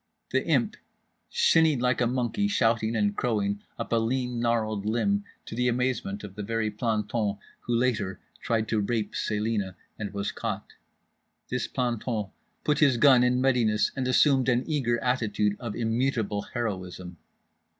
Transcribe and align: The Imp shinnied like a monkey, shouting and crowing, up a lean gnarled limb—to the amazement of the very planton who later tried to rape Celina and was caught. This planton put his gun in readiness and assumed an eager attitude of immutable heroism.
The 0.31 0.43
Imp 0.47 0.77
shinnied 1.29 1.79
like 1.79 2.01
a 2.01 2.07
monkey, 2.07 2.47
shouting 2.47 2.95
and 2.95 3.15
crowing, 3.15 3.61
up 3.77 3.93
a 3.93 3.97
lean 3.97 4.39
gnarled 4.39 4.83
limb—to 4.83 5.53
the 5.53 5.67
amazement 5.67 6.23
of 6.23 6.33
the 6.33 6.41
very 6.41 6.71
planton 6.71 7.37
who 7.59 7.75
later 7.75 8.19
tried 8.41 8.67
to 8.69 8.79
rape 8.79 9.15
Celina 9.15 9.75
and 9.99 10.11
was 10.11 10.31
caught. 10.31 10.73
This 11.51 11.67
planton 11.67 12.31
put 12.63 12.79
his 12.79 12.97
gun 12.97 13.23
in 13.23 13.43
readiness 13.43 13.91
and 13.95 14.07
assumed 14.07 14.49
an 14.49 14.63
eager 14.67 14.97
attitude 15.03 15.55
of 15.59 15.75
immutable 15.75 16.47
heroism. 16.55 17.17